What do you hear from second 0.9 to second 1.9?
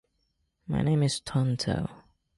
is Tonto.